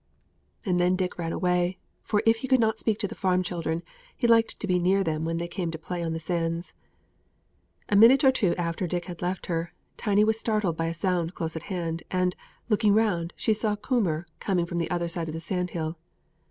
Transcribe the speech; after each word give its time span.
And 0.65 0.79
then 0.79 0.95
Dick 0.95 1.19
ran 1.19 1.31
away, 1.31 1.77
for 2.01 2.23
if 2.25 2.37
he 2.37 2.47
could 2.47 2.59
not 2.59 2.79
speak 2.79 2.97
to 2.97 3.07
the 3.07 3.13
farm 3.13 3.43
children, 3.43 3.83
he 4.17 4.25
liked 4.25 4.59
to 4.59 4.65
be 4.65 4.79
near 4.79 5.03
them 5.03 5.25
when 5.25 5.37
they 5.37 5.47
came 5.47 5.69
to 5.69 5.77
play 5.77 6.01
on 6.01 6.11
the 6.11 6.19
sands. 6.19 6.73
A 7.87 7.95
minute 7.95 8.23
or 8.23 8.31
two 8.31 8.55
after 8.55 8.87
Dick 8.87 9.05
had 9.05 9.21
left 9.21 9.45
her, 9.45 9.73
Tiny 9.97 10.23
was 10.23 10.39
startled 10.39 10.75
by 10.75 10.87
a 10.87 10.93
sound 10.95 11.35
close 11.35 11.55
at 11.55 11.61
hand, 11.69 12.01
and, 12.09 12.35
looking 12.67 12.95
round, 12.95 13.31
she 13.35 13.53
saw 13.53 13.75
Coomber 13.75 14.25
coming 14.39 14.65
from 14.65 14.79
the 14.79 14.89
other 14.89 15.07
side 15.07 15.27
of 15.27 15.35
the 15.35 15.39
sandhill. 15.39 15.99